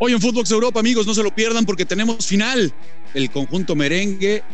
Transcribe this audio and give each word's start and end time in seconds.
Hoy 0.00 0.12
en 0.12 0.20
Footbox 0.20 0.50
Europa, 0.52 0.78
amigos, 0.78 1.08
no 1.08 1.14
se 1.14 1.24
lo 1.24 1.34
pierdan 1.34 1.66
porque 1.66 1.84
tenemos 1.84 2.24
final. 2.24 2.72
El 3.14 3.30
conjunto 3.30 3.74
merengue 3.74 4.44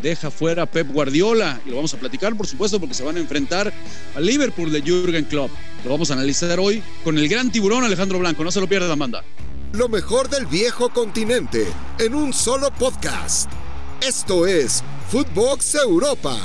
deja 0.00 0.30
fuera 0.30 0.64
a 0.64 0.66
Pep 0.66 0.88
Guardiola 0.92 1.58
y 1.64 1.70
lo 1.70 1.76
vamos 1.76 1.94
a 1.94 1.98
platicar, 1.98 2.36
por 2.36 2.46
supuesto, 2.46 2.78
porque 2.78 2.94
se 2.94 3.02
van 3.02 3.16
a 3.16 3.20
enfrentar 3.20 3.72
al 4.14 4.26
Liverpool 4.26 4.70
de 4.70 4.82
Jürgen 4.82 5.24
Klopp. 5.24 5.50
Lo 5.84 5.90
vamos 5.90 6.10
a 6.10 6.14
analizar 6.14 6.60
hoy 6.60 6.82
con 7.02 7.16
el 7.16 7.28
gran 7.28 7.50
tiburón 7.50 7.82
Alejandro 7.82 8.18
Blanco. 8.18 8.44
No 8.44 8.50
se 8.50 8.60
lo 8.60 8.68
pierdan, 8.68 8.90
Amanda. 8.90 9.24
Lo 9.72 9.88
mejor 9.88 10.28
del 10.28 10.44
viejo 10.44 10.90
continente 10.90 11.66
en 11.98 12.14
un 12.14 12.34
solo 12.34 12.70
podcast. 12.70 13.50
Esto 14.02 14.46
es 14.46 14.84
Footbox 15.08 15.76
Europa. 15.76 16.38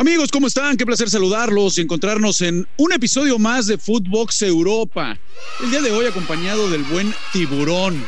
Amigos, 0.00 0.30
¿cómo 0.30 0.46
están? 0.46 0.76
Qué 0.76 0.86
placer 0.86 1.10
saludarlos 1.10 1.76
y 1.76 1.80
encontrarnos 1.80 2.40
en 2.42 2.68
un 2.76 2.92
episodio 2.92 3.36
más 3.36 3.66
de 3.66 3.78
Footbox 3.78 4.42
Europa. 4.42 5.18
El 5.60 5.72
día 5.72 5.82
de 5.82 5.90
hoy 5.90 6.06
acompañado 6.06 6.70
del 6.70 6.84
buen 6.84 7.12
tiburón 7.32 8.00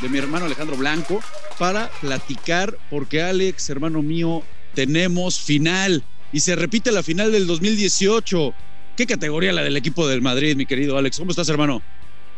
de 0.00 0.08
mi 0.08 0.18
hermano 0.18 0.46
Alejandro 0.46 0.76
Blanco 0.76 1.20
para 1.58 1.90
platicar 2.00 2.78
porque 2.90 3.22
Alex, 3.22 3.70
hermano 3.70 4.02
mío, 4.02 4.44
tenemos 4.74 5.40
final 5.40 6.04
y 6.32 6.38
se 6.38 6.54
repite 6.54 6.92
la 6.92 7.02
final 7.02 7.32
del 7.32 7.48
2018. 7.48 8.54
¿Qué 8.96 9.06
categoría 9.08 9.52
la 9.52 9.64
del 9.64 9.76
equipo 9.76 10.06
del 10.06 10.22
Madrid, 10.22 10.54
mi 10.54 10.64
querido 10.64 10.96
Alex? 10.96 11.18
¿Cómo 11.18 11.32
estás, 11.32 11.48
hermano? 11.48 11.82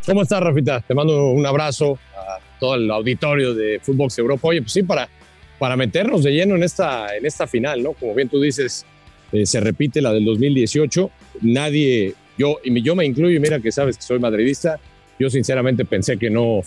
¿Cómo 0.06 0.22
estás, 0.22 0.40
Rafita? 0.40 0.80
Te 0.80 0.94
mando 0.94 1.26
un 1.28 1.44
abrazo 1.44 1.98
a 2.16 2.38
todo 2.58 2.76
el 2.76 2.90
auditorio 2.90 3.52
de 3.52 3.80
Footbox 3.80 4.18
Europa. 4.18 4.48
Oye, 4.48 4.62
pues 4.62 4.72
sí, 4.72 4.82
para, 4.82 5.10
para 5.58 5.76
meternos 5.76 6.24
de 6.24 6.30
lleno 6.32 6.56
en 6.56 6.62
esta, 6.62 7.14
en 7.14 7.26
esta 7.26 7.46
final, 7.46 7.82
¿no? 7.82 7.92
Como 7.92 8.14
bien 8.14 8.30
tú 8.30 8.40
dices, 8.40 8.86
eh, 9.34 9.46
se 9.46 9.58
repite 9.58 10.00
la 10.00 10.12
del 10.12 10.24
2018. 10.24 11.10
Nadie, 11.42 12.14
yo, 12.38 12.58
y 12.62 12.82
yo 12.82 12.94
me 12.94 13.04
incluyo, 13.04 13.40
mira 13.40 13.58
que 13.58 13.72
sabes 13.72 13.96
que 13.96 14.04
soy 14.04 14.20
madridista, 14.20 14.78
yo 15.18 15.28
sinceramente 15.28 15.84
pensé 15.84 16.16
que 16.18 16.30
no, 16.30 16.60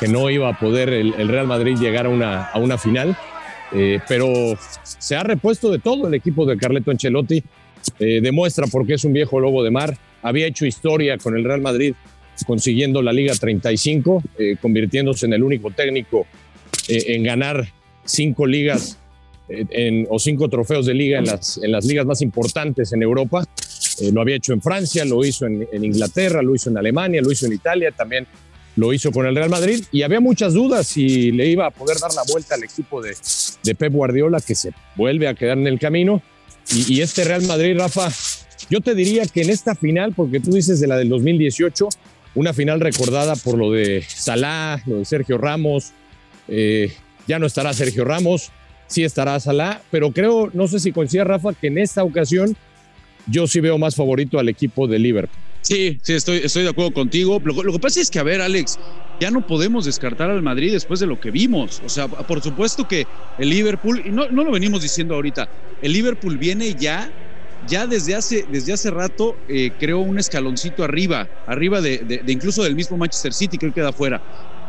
que 0.00 0.08
no 0.08 0.28
iba 0.28 0.48
a 0.48 0.58
poder 0.58 0.88
el, 0.88 1.28
Real 1.28 1.46
Madrid 1.46 1.76
llegar 1.78 2.06
a 2.06 2.08
una, 2.08 2.46
a 2.46 2.58
una 2.58 2.76
final, 2.76 3.16
eh, 3.72 4.00
pero 4.08 4.26
se 4.82 5.14
ha 5.14 5.22
repuesto 5.22 5.70
de 5.70 5.78
todo 5.78 6.08
el 6.08 6.14
equipo 6.14 6.44
de 6.44 6.56
Carleto 6.56 6.90
Ancelotti, 6.90 7.40
eh, 8.00 8.20
demuestra 8.20 8.66
por 8.66 8.84
qué 8.84 8.94
es 8.94 9.04
un 9.04 9.12
viejo 9.12 9.38
lobo 9.38 9.62
de 9.62 9.70
mar, 9.70 9.96
había 10.20 10.48
hecho 10.48 10.66
historia 10.66 11.18
con 11.18 11.36
el 11.36 11.44
Real 11.44 11.60
Madrid 11.60 11.94
consiguiendo 12.46 13.00
la 13.00 13.12
Liga 13.12 13.34
35, 13.34 14.22
convirtiéndose 14.60 15.26
en 15.26 15.32
el 15.32 15.42
único 15.42 15.72
técnico 15.72 16.24
en 16.88 17.24
ganar 17.24 17.66
cinco 18.04 18.46
ligas 18.46 18.96
o 20.08 20.18
cinco 20.18 20.48
trofeos 20.48 20.86
de 20.86 20.94
liga 20.94 21.18
en 21.18 21.26
las, 21.26 21.58
en 21.62 21.72
las 21.72 21.84
ligas 21.84 22.06
más 22.06 22.20
importantes 22.22 22.92
en 22.92 23.02
Europa. 23.02 23.44
Eh, 24.00 24.12
lo 24.12 24.20
había 24.20 24.36
hecho 24.36 24.52
en 24.52 24.60
Francia, 24.60 25.04
lo 25.04 25.24
hizo 25.24 25.46
en, 25.46 25.66
Inglaterra, 25.72 26.42
lo 26.42 26.54
hizo 26.54 26.70
en 26.70 26.78
Alemania, 26.78 27.20
lo 27.22 27.32
hizo 27.32 27.46
en 27.46 27.52
Italia, 27.54 27.90
también 27.90 28.26
lo 28.76 28.92
hizo 28.92 29.10
con 29.10 29.26
el 29.26 29.34
Real 29.34 29.50
Madrid 29.50 29.82
y 29.90 30.02
había 30.02 30.20
muchas 30.20 30.54
dudas 30.54 30.86
si 30.86 31.32
le 31.32 31.48
iba 31.48 31.66
a 31.66 31.70
poder 31.70 31.98
dar 31.98 32.12
la 32.14 32.22
vuelta 32.30 32.54
al 32.54 32.62
equipo 32.62 33.02
de, 33.02 33.16
de 33.64 33.74
Pep 33.74 33.92
Guardiola 33.92 34.40
que 34.40 34.54
se 34.54 34.72
vuelve 34.94 35.26
a 35.26 35.34
quedar 35.34 35.58
en 35.58 35.66
el 35.66 35.78
camino. 35.78 36.22
Y, 36.70 36.94
y, 36.94 37.00
este 37.00 37.24
Real 37.24 37.42
Madrid, 37.44 37.76
Rafa, 37.78 38.10
yo 38.70 38.80
te 38.80 38.94
diría 38.94 39.24
que 39.26 39.42
en 39.42 39.50
esta 39.50 39.74
final, 39.74 40.12
porque 40.14 40.38
tú 40.38 40.52
dices 40.52 40.80
de 40.80 40.86
la 40.86 40.96
del 40.96 41.08
2018, 41.08 41.88
una 42.34 42.52
final 42.52 42.80
recordada 42.80 43.34
por 43.36 43.56
lo 43.56 43.72
de 43.72 44.04
Salah, 44.06 44.80
lo 44.86 44.98
de 44.98 45.04
Sergio 45.04 45.38
Ramos, 45.38 45.92
eh, 46.46 46.92
ya 47.26 47.38
no 47.38 47.46
estará 47.46 47.72
Sergio 47.72 48.04
Ramos, 48.04 48.50
sí 48.88 49.04
estará 49.04 49.38
Salah, 49.38 49.80
pero 49.90 50.10
creo, 50.10 50.50
no 50.52 50.66
sé 50.66 50.80
si 50.80 50.90
coincide 50.90 51.22
Rafa, 51.22 51.52
que 51.54 51.68
en 51.68 51.78
esta 51.78 52.02
ocasión 52.02 52.56
yo 53.26 53.46
sí 53.46 53.60
veo 53.60 53.78
más 53.78 53.94
favorito 53.94 54.38
al 54.38 54.48
equipo 54.48 54.88
de 54.88 54.98
Liverpool. 54.98 55.38
Sí, 55.60 55.98
sí, 56.02 56.14
estoy, 56.14 56.38
estoy 56.38 56.62
de 56.62 56.70
acuerdo 56.70 56.92
contigo. 56.92 57.40
Lo, 57.44 57.72
que 57.72 57.78
pasa 57.78 58.00
es 58.00 58.10
que, 58.10 58.18
a 58.18 58.22
ver, 58.22 58.40
Alex, 58.40 58.78
ya 59.20 59.30
no 59.30 59.46
podemos 59.46 59.84
descartar 59.84 60.30
al 60.30 60.42
Madrid 60.42 60.72
después 60.72 60.98
de 60.98 61.06
lo 61.06 61.20
que 61.20 61.30
vimos. 61.30 61.82
O 61.84 61.88
sea, 61.88 62.08
por 62.08 62.40
supuesto 62.40 62.88
que 62.88 63.06
el 63.38 63.50
Liverpool, 63.50 64.02
y 64.04 64.10
no, 64.10 64.28
no 64.30 64.44
lo 64.44 64.52
venimos 64.52 64.82
diciendo 64.82 65.14
ahorita, 65.14 65.48
el 65.82 65.92
Liverpool 65.92 66.38
viene 66.38 66.74
ya, 66.74 67.12
ya 67.68 67.86
desde 67.86 68.14
hace, 68.14 68.46
desde 68.50 68.72
hace 68.72 68.90
rato 68.90 69.36
eh, 69.48 69.70
creó 69.78 69.98
un 69.98 70.18
escaloncito 70.18 70.84
arriba, 70.84 71.28
arriba 71.46 71.80
de, 71.82 71.98
de, 71.98 72.32
incluso 72.32 72.62
del 72.62 72.74
mismo 72.74 72.96
Manchester 72.96 73.34
City 73.34 73.58
que 73.58 73.66
él 73.66 73.74
queda 73.74 73.92
fuera. 73.92 74.22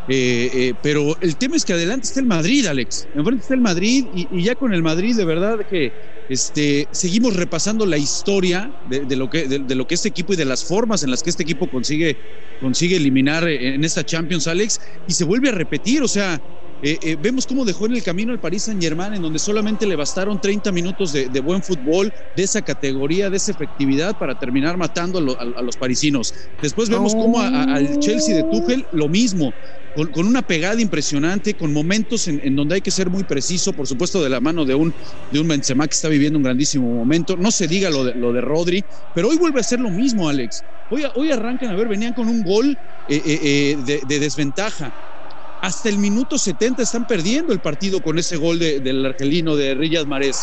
Eh, 0.07 0.49
eh, 0.53 0.73
pero 0.81 1.15
el 1.21 1.37
tema 1.37 1.55
es 1.55 1.65
que 1.65 1.73
adelante 1.73 2.07
está 2.07 2.19
el 2.19 2.25
Madrid, 2.25 2.65
Alex. 2.65 3.07
Enfrente 3.13 3.41
está 3.41 3.53
el 3.53 3.61
Madrid 3.61 4.05
y, 4.13 4.43
ya 4.43 4.55
con 4.55 4.73
el 4.73 4.81
Madrid, 4.81 5.15
de 5.15 5.25
verdad 5.25 5.59
que 5.69 5.91
este, 6.27 6.87
seguimos 6.91 7.35
repasando 7.35 7.85
la 7.85 7.97
historia 7.97 8.71
de, 8.87 9.15
lo 9.15 9.29
que, 9.29 9.47
de, 9.47 9.75
lo 9.75 9.85
que 9.85 9.95
este 9.95 10.09
equipo 10.09 10.33
y 10.33 10.35
de 10.35 10.45
las 10.45 10.63
formas 10.63 11.03
en 11.03 11.11
las 11.11 11.21
que 11.21 11.29
este 11.29 11.43
equipo 11.43 11.67
consigue, 11.67 12.17
consigue 12.59 12.95
eliminar 12.95 13.47
en 13.47 13.83
esta 13.83 14.03
Champions, 14.03 14.47
Alex, 14.47 14.79
y 15.07 15.13
se 15.13 15.25
vuelve 15.25 15.49
a 15.49 15.53
repetir. 15.53 16.01
O 16.03 16.07
sea, 16.07 16.39
eh, 16.81 16.97
eh, 17.01 17.17
vemos 17.19 17.45
cómo 17.45 17.65
dejó 17.65 17.87
en 17.87 17.93
el 17.93 18.03
camino 18.03 18.31
al 18.31 18.39
Paris 18.39 18.63
Saint 18.63 18.81
Germain, 18.81 19.13
en 19.13 19.21
donde 19.21 19.37
solamente 19.37 19.85
le 19.85 19.97
bastaron 19.97 20.39
30 20.39 20.71
minutos 20.71 21.11
de, 21.11 21.39
buen 21.41 21.61
fútbol, 21.61 22.13
de 22.35 22.43
esa 22.43 22.61
categoría, 22.61 23.29
de 23.29 23.35
esa 23.35 23.51
efectividad 23.51 24.17
para 24.17 24.39
terminar 24.39 24.77
matando 24.77 25.19
a, 25.37 25.61
los 25.61 25.75
parisinos. 25.75 26.33
Después 26.61 26.89
vemos 26.89 27.13
cómo 27.13 27.39
al 27.41 27.99
Chelsea 27.99 28.35
de 28.35 28.43
Tuchel 28.43 28.85
lo 28.91 29.09
mismo, 29.09 29.53
con, 29.95 30.27
una 30.27 30.41
pegada 30.41 30.81
impresionante, 30.81 31.53
con 31.53 31.73
momentos 31.73 32.27
en, 32.27 32.55
donde 32.55 32.75
hay 32.75 32.81
que 32.81 32.91
ser 32.91 33.09
muy 33.09 33.23
preciso, 33.23 33.73
por 33.73 33.87
supuesto 33.87 34.21
de 34.21 34.29
la 34.29 34.39
mano 34.39 34.65
de 34.65 34.75
un, 34.75 34.93
de 35.31 35.39
un 35.39 35.47
Benzema 35.47 35.87
que 35.87 35.93
está 35.93 36.09
viviendo 36.09 36.37
un 36.37 36.43
grandísimo 36.43 36.91
momento. 36.93 37.35
No 37.37 37.51
se 37.51 37.67
diga 37.67 37.89
lo 37.89 38.03
de, 38.03 38.15
lo 38.15 38.31
de 38.33 38.41
Rodri, 38.41 38.83
pero 39.13 39.29
hoy 39.29 39.37
vuelve 39.37 39.59
a 39.59 39.63
ser 39.63 39.79
lo 39.79 39.89
mismo, 39.89 40.29
Alex. 40.29 40.63
Hoy, 40.89 41.03
hoy 41.15 41.31
arrancan, 41.31 41.69
a 41.69 41.75
ver, 41.75 41.87
venían 41.87 42.13
con 42.13 42.27
un 42.27 42.43
gol 42.43 42.77
eh, 43.07 43.77
de, 43.85 44.01
de 44.05 44.19
desventaja 44.19 44.93
hasta 45.61 45.89
el 45.89 45.97
minuto 45.97 46.37
70 46.37 46.83
están 46.83 47.05
perdiendo 47.05 47.51
el 47.51 47.59
partido 47.59 48.01
con 48.01 48.17
ese 48.17 48.37
gol 48.37 48.59
del 48.59 49.05
argelino 49.05 49.55
de 49.55 49.75
Riyad 49.75 50.05
Mahrez. 50.05 50.37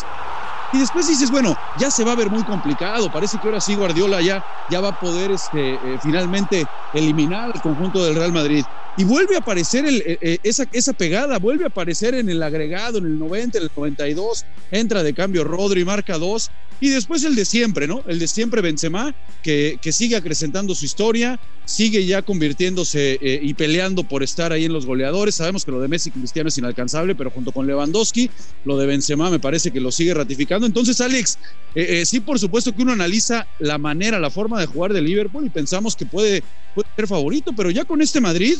Y 0.71 0.79
después 0.79 1.07
dices, 1.07 1.31
bueno, 1.31 1.55
ya 1.77 1.89
se 1.89 2.03
va 2.03 2.11
a 2.11 2.15
ver 2.15 2.29
muy 2.29 2.43
complicado. 2.43 3.09
Parece 3.09 3.37
que 3.37 3.47
ahora 3.47 3.61
sí 3.61 3.75
Guardiola 3.75 4.21
ya, 4.21 4.43
ya 4.69 4.81
va 4.81 4.89
a 4.89 4.99
poder 4.99 5.31
este, 5.31 5.93
eh, 5.93 5.99
finalmente 6.01 6.67
eliminar 6.93 7.51
al 7.53 7.61
conjunto 7.61 8.03
del 8.03 8.15
Real 8.15 8.33
Madrid. 8.33 8.65
Y 8.97 9.03
vuelve 9.03 9.35
a 9.35 9.39
aparecer 9.39 9.85
el, 9.85 10.01
eh, 10.05 10.17
eh, 10.21 10.39
esa, 10.43 10.65
esa 10.71 10.91
pegada, 10.91 11.37
vuelve 11.37 11.65
a 11.65 11.67
aparecer 11.67 12.15
en 12.15 12.29
el 12.29 12.41
agregado, 12.41 12.97
en 12.97 13.05
el 13.05 13.19
90, 13.19 13.59
en 13.59 13.63
el 13.65 13.71
92. 13.75 14.45
Entra 14.71 15.03
de 15.03 15.13
cambio 15.13 15.43
Rodri, 15.43 15.85
marca 15.85 16.17
dos. 16.17 16.49
Y 16.79 16.89
después 16.89 17.23
el 17.23 17.35
de 17.35 17.45
siempre, 17.45 17.87
¿no? 17.87 18.03
El 18.07 18.19
de 18.19 18.27
siempre 18.27 18.61
Benzema, 18.61 19.15
que, 19.41 19.77
que 19.81 19.91
sigue 19.91 20.15
acrecentando 20.15 20.75
su 20.75 20.85
historia, 20.85 21.39
sigue 21.67 22.05
ya 22.05 22.21
convirtiéndose 22.21 23.19
y 23.21 23.53
peleando 23.53 24.03
por 24.03 24.23
estar 24.23 24.53
ahí 24.53 24.65
en 24.65 24.73
los 24.73 24.85
goleadores. 24.85 25.35
Sabemos 25.35 25.65
que 25.65 25.71
lo 25.71 25.81
de 25.81 25.87
Messi 25.87 26.11
Cristiano 26.11 26.47
es 26.47 26.57
inalcanzable, 26.57 27.13
pero 27.13 27.29
junto 27.29 27.51
con 27.51 27.67
Lewandowski, 27.67 28.29
lo 28.63 28.77
de 28.77 28.87
Benzema 28.87 29.29
me 29.29 29.39
parece 29.39 29.71
que 29.71 29.81
lo 29.81 29.91
sigue 29.91 30.13
ratificando 30.13 30.47
entonces, 30.65 31.01
Alex, 31.01 31.37
eh, 31.75 32.01
eh, 32.01 32.05
sí, 32.05 32.19
por 32.19 32.39
supuesto 32.39 32.73
que 32.73 32.81
uno 32.81 32.93
analiza 32.93 33.47
la 33.59 33.77
manera, 33.77 34.19
la 34.19 34.29
forma 34.29 34.59
de 34.59 34.65
jugar 34.65 34.93
de 34.93 35.01
Liverpool 35.01 35.45
y 35.45 35.49
pensamos 35.49 35.95
que 35.95 36.05
puede, 36.05 36.43
ser 36.95 37.07
favorito, 37.07 37.53
pero 37.55 37.71
ya 37.71 37.85
con 37.85 38.01
este 38.01 38.21
Madrid, 38.21 38.55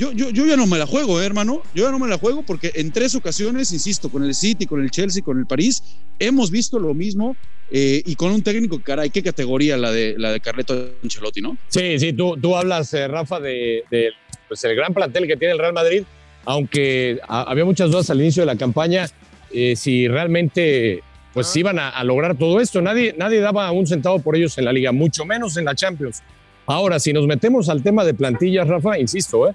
yo, 0.00 0.12
yo, 0.12 0.30
yo 0.30 0.46
ya 0.46 0.56
no 0.56 0.66
me 0.66 0.78
la 0.78 0.86
juego, 0.86 1.20
eh, 1.20 1.26
hermano. 1.26 1.62
Yo 1.74 1.84
ya 1.84 1.90
no 1.90 1.98
me 1.98 2.08
la 2.08 2.16
juego 2.16 2.42
porque 2.42 2.72
en 2.74 2.90
tres 2.90 3.14
ocasiones, 3.14 3.70
insisto, 3.70 4.08
con 4.08 4.24
el 4.24 4.34
City, 4.34 4.64
con 4.64 4.80
el 4.82 4.90
Chelsea, 4.90 5.22
con 5.22 5.38
el 5.38 5.44
París, 5.44 5.82
hemos 6.18 6.50
visto 6.50 6.78
lo 6.78 6.94
mismo 6.94 7.36
y 7.72 8.16
con 8.16 8.32
un 8.32 8.42
técnico, 8.42 8.80
caray, 8.82 9.10
qué 9.10 9.22
categoría 9.22 9.76
la 9.76 9.92
de, 9.92 10.16
la 10.18 10.32
de 10.32 10.40
Carleto 10.40 10.90
Ancelotti, 11.04 11.40
¿no? 11.40 11.56
Sí, 11.68 12.00
sí, 12.00 12.12
tú, 12.12 12.36
tú 12.36 12.56
hablas, 12.56 12.92
Rafa, 12.92 13.38
de, 13.38 13.84
pues 14.48 14.64
el 14.64 14.74
gran 14.74 14.92
plantel 14.92 15.28
que 15.28 15.36
tiene 15.36 15.52
el 15.52 15.60
Real 15.60 15.72
Madrid, 15.72 16.02
aunque 16.46 17.20
había 17.28 17.64
muchas 17.64 17.92
dudas 17.92 18.10
al 18.10 18.20
inicio 18.20 18.42
de 18.42 18.46
la 18.46 18.56
campaña, 18.56 19.06
si 19.76 20.08
realmente 20.08 21.04
pues 21.32 21.54
iban 21.54 21.78
a, 21.78 22.02
lograr 22.02 22.36
todo 22.36 22.60
esto. 22.60 22.80
Nadie, 22.80 23.14
nadie 23.16 23.40
daba 23.40 23.70
un 23.70 23.86
centavo 23.86 24.18
por 24.18 24.34
ellos 24.34 24.56
en 24.58 24.64
la 24.64 24.72
liga, 24.72 24.90
mucho 24.90 25.24
menos 25.24 25.56
en 25.56 25.66
la 25.66 25.74
Champions. 25.74 26.22
Ahora, 26.66 26.98
si 26.98 27.12
nos 27.12 27.26
metemos 27.26 27.68
al 27.68 27.82
tema 27.82 28.04
de 28.04 28.14
plantillas, 28.14 28.66
Rafa, 28.66 28.98
insisto, 28.98 29.48
¿eh? 29.48 29.54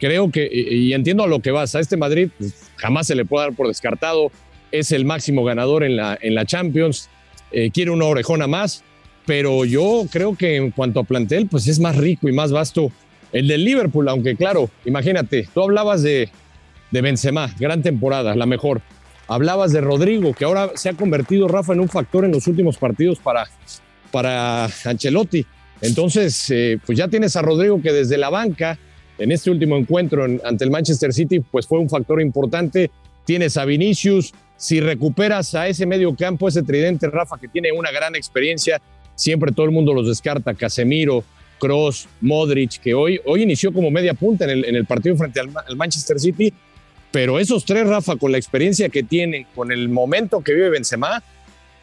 Creo 0.00 0.30
que, 0.30 0.48
y, 0.50 0.92
entiendo 0.92 1.22
a 1.22 1.28
lo 1.28 1.40
que 1.40 1.50
vas, 1.50 1.74
a 1.74 1.80
este 1.80 1.96
Madrid 1.96 2.30
pues, 2.36 2.54
jamás 2.76 3.06
se 3.06 3.14
le 3.14 3.24
puede 3.24 3.46
dar 3.46 3.54
por 3.54 3.68
descartado, 3.68 4.32
es 4.72 4.90
el 4.92 5.04
máximo 5.04 5.44
ganador 5.44 5.84
en 5.84 5.96
la, 5.96 6.18
en 6.20 6.34
la 6.34 6.44
Champions, 6.44 7.08
eh, 7.52 7.70
quiere 7.70 7.90
una 7.90 8.06
orejona 8.06 8.46
más, 8.46 8.82
pero 9.26 9.64
yo 9.64 10.06
creo 10.10 10.36
que 10.36 10.56
en 10.56 10.70
cuanto 10.70 11.00
a 11.00 11.04
plantel, 11.04 11.46
pues 11.46 11.68
es 11.68 11.78
más 11.78 11.96
rico 11.96 12.28
y 12.28 12.32
más 12.32 12.50
vasto 12.50 12.90
el 13.32 13.46
del 13.46 13.64
Liverpool, 13.64 14.08
aunque 14.08 14.34
claro, 14.34 14.70
imagínate, 14.84 15.48
tú 15.54 15.62
hablabas 15.62 16.02
de, 16.02 16.30
de 16.90 17.00
Benzema, 17.00 17.54
gran 17.58 17.82
temporada, 17.82 18.34
la 18.34 18.46
mejor. 18.46 18.80
Hablabas 19.28 19.72
de 19.72 19.80
Rodrigo, 19.80 20.34
que 20.34 20.44
ahora 20.44 20.72
se 20.74 20.88
ha 20.88 20.94
convertido, 20.94 21.46
Rafa, 21.46 21.72
en 21.72 21.80
un 21.80 21.88
factor 21.88 22.24
en 22.24 22.32
los 22.32 22.48
últimos 22.48 22.76
partidos 22.76 23.20
para, 23.20 23.48
para 24.10 24.68
Ancelotti. 24.84 25.46
Entonces, 25.80 26.50
eh, 26.50 26.78
pues 26.84 26.98
ya 26.98 27.06
tienes 27.08 27.36
a 27.36 27.42
Rodrigo 27.42 27.80
que 27.80 27.92
desde 27.92 28.18
la 28.18 28.28
banca, 28.28 28.78
en 29.20 29.32
este 29.32 29.50
último 29.50 29.76
encuentro 29.76 30.24
ante 30.44 30.64
el 30.64 30.70
Manchester 30.70 31.12
City, 31.12 31.40
pues 31.40 31.66
fue 31.66 31.78
un 31.78 31.88
factor 31.88 32.20
importante. 32.20 32.90
Tienes 33.24 33.56
a 33.56 33.64
Vinicius. 33.64 34.32
Si 34.56 34.80
recuperas 34.80 35.54
a 35.54 35.68
ese 35.68 35.86
medio 35.86 36.14
campo, 36.16 36.48
ese 36.48 36.62
tridente, 36.62 37.08
Rafa, 37.08 37.38
que 37.38 37.46
tiene 37.46 37.70
una 37.70 37.90
gran 37.90 38.16
experiencia, 38.16 38.80
siempre 39.14 39.52
todo 39.52 39.66
el 39.66 39.72
mundo 39.72 39.92
los 39.94 40.08
descarta. 40.08 40.54
Casemiro, 40.54 41.22
Cross, 41.58 42.08
Modric, 42.22 42.80
que 42.80 42.94
hoy, 42.94 43.20
hoy 43.26 43.42
inició 43.42 43.72
como 43.72 43.90
media 43.90 44.14
punta 44.14 44.50
en 44.50 44.74
el, 44.74 44.86
partido 44.86 45.16
frente 45.16 45.40
al, 45.40 45.50
al, 45.66 45.76
Manchester 45.76 46.18
City, 46.18 46.52
pero 47.12 47.38
esos 47.38 47.64
tres, 47.64 47.86
Rafa, 47.86 48.16
con 48.16 48.32
la 48.32 48.38
experiencia 48.38 48.88
que 48.88 49.02
tienen, 49.02 49.46
con 49.54 49.70
el 49.70 49.88
momento 49.88 50.40
que 50.40 50.54
vive 50.54 50.70
Benzema, 50.70 51.22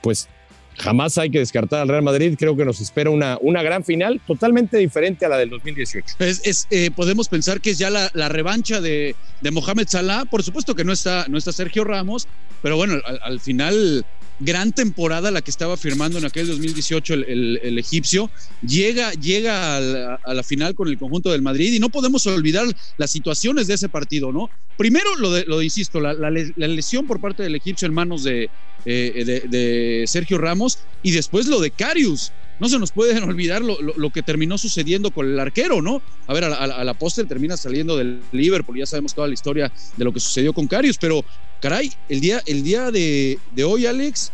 pues 0.02 0.28
jamás 0.78 1.18
hay 1.18 1.30
que 1.30 1.40
descartar 1.40 1.82
al 1.82 1.88
Real 1.88 2.04
Madrid. 2.04 2.36
Creo 2.38 2.56
que 2.56 2.66
nos 2.66 2.80
espera 2.80 3.10
una, 3.10 3.38
una 3.42 3.62
gran 3.64 3.84
final 3.84 4.22
totalmente 4.26 4.78
diferente 4.78 5.26
a 5.26 5.30
la 5.30 5.38
del 5.38 5.50
2018. 5.50 6.16
Es, 6.20 6.68
eh, 6.70 6.92
podemos 6.96 7.28
pensar 7.28 7.62
que 7.62 7.72
es 7.72 7.78
ya 7.78 7.90
la, 7.90 8.10
la 8.14 8.30
revancha 8.30 8.82
de, 8.82 9.16
de, 9.42 9.52
Mohamed 9.52 9.88
Salah. 9.88 10.26
Por 10.26 10.44
supuesto 10.44 10.76
que 10.76 10.84
no 10.84 10.94
está, 10.94 11.26
no 11.28 11.38
está 11.38 11.52
Sergio 11.52 11.84
Ramos, 11.84 12.28
pero 12.62 12.78
bueno, 12.78 12.96
al 13.22 13.40
final 13.40 14.06
gran 14.40 14.72
temporada 14.72 15.32
la 15.32 15.42
que 15.42 15.52
estaba 15.52 15.78
firmando 15.78 16.18
en 16.18 16.26
aquel 16.26 16.48
2018 16.48 17.14
el, 17.14 17.80
egipcio, 17.80 18.30
llega, 18.62 19.12
llega 19.14 19.78
a 19.78 20.34
la, 20.34 20.44
final 20.44 20.76
con 20.76 20.88
el 20.88 20.98
conjunto 20.98 21.32
del 21.32 21.42
Madrid 21.42 21.74
y 21.74 21.80
no 21.80 21.90
podemos 21.90 22.26
olvidar 22.28 22.66
las 22.98 23.12
situaciones 23.12 23.68
de 23.68 23.76
ese 23.76 23.90
partido, 23.90 24.32
¿no? 24.32 24.50
Primero, 24.78 25.16
lo 25.16 25.32
de, 25.32 25.46
lo 25.46 25.62
insisto, 25.62 26.00
la, 26.00 26.14
lesión 26.14 27.08
por 27.08 27.20
parte 27.20 27.44
del 27.44 27.56
egipcio 27.56 27.88
en 27.88 27.94
manos 27.94 28.24
de, 28.24 28.50
eh, 28.86 30.04
Sergio 30.08 30.38
Ramos 30.38 30.80
y 31.02 31.12
después 31.12 31.48
lo 31.48 31.60
de 31.60 31.72
Carius. 31.72 32.32
No 32.60 32.70
se 32.70 32.80
nos 32.80 32.92
puede 32.92 33.20
olvidar 33.24 33.62
lo, 33.62 33.82
lo, 33.82 33.94
lo 33.98 34.10
que 34.12 34.24
terminó 34.24 34.58
sucediendo 34.58 35.12
con 35.12 35.28
el 35.32 35.40
arquero, 35.40 35.82
¿no? 35.82 36.02
A 36.28 36.34
ver, 36.34 36.44
a 36.46 36.50
la, 36.50 36.56
a 36.58 36.84
la 36.84 36.94
postre 36.94 37.26
termina 37.26 37.58
saliendo 37.58 37.98
del 37.98 38.20
Liverpool, 38.32 38.78
ya 38.78 38.86
sabemos 38.86 39.14
toda 39.14 39.28
la 39.28 39.34
historia 39.34 39.72
de 39.96 40.06
lo 40.06 40.14
que 40.14 40.20
sucedió 40.20 40.54
con 40.54 40.68
Carius, 40.68 40.98
pero 40.98 41.24
caray, 41.60 41.92
el 42.10 42.22
día, 42.22 42.42
el 42.46 42.64
día 42.64 42.92
de, 42.92 43.40
de 43.52 43.64
hoy, 43.64 43.86
Alex, 43.86 44.32